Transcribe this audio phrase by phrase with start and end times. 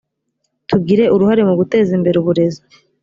[0.69, 2.61] tugire uruhare mu guteza imbere uburezi.